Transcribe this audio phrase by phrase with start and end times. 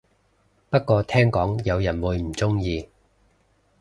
[0.71, 2.89] 不過聽講有人會唔鍾意